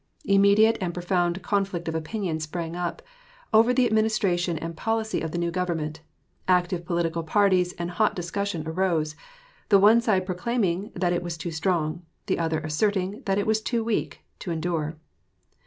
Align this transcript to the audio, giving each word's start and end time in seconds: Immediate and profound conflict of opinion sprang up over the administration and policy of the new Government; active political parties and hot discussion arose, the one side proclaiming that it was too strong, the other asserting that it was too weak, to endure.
Immediate 0.25 0.79
and 0.81 0.95
profound 0.95 1.43
conflict 1.43 1.87
of 1.87 1.93
opinion 1.93 2.39
sprang 2.39 2.75
up 2.75 3.03
over 3.53 3.71
the 3.71 3.85
administration 3.85 4.57
and 4.57 4.75
policy 4.75 5.21
of 5.21 5.29
the 5.31 5.37
new 5.37 5.51
Government; 5.51 5.99
active 6.47 6.85
political 6.85 7.21
parties 7.21 7.73
and 7.73 7.91
hot 7.91 8.15
discussion 8.15 8.63
arose, 8.67 9.15
the 9.69 9.77
one 9.77 10.01
side 10.01 10.25
proclaiming 10.25 10.91
that 10.95 11.13
it 11.13 11.21
was 11.21 11.37
too 11.37 11.51
strong, 11.51 12.01
the 12.25 12.39
other 12.39 12.61
asserting 12.61 13.21
that 13.27 13.37
it 13.37 13.45
was 13.45 13.61
too 13.61 13.83
weak, 13.83 14.21
to 14.39 14.49
endure. 14.49 14.97